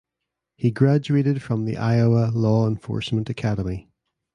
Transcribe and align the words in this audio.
He 0.55 0.71
graduated 0.71 1.43
from 1.43 1.65
the 1.65 1.77
Iowa 1.77 2.31
Law 2.33 2.67
Enforcement 2.67 3.29
Academy. 3.29 3.91